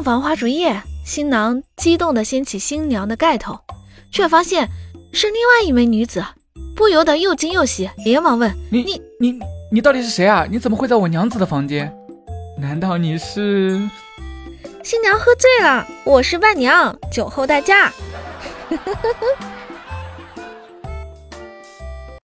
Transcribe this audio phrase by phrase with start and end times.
[0.00, 3.60] 洞房花烛夜，新郎激动地掀起新娘的盖头，
[4.10, 4.66] 却发现
[5.12, 6.24] 是另外一名女子，
[6.74, 9.38] 不由得又惊又喜，连忙问：“你你你
[9.70, 10.46] 你到底是谁啊？
[10.50, 11.94] 你怎么会在我娘子的房间？
[12.58, 13.78] 难道你是？”
[14.82, 17.92] 新娘喝醉了，我是伴娘，酒后代驾。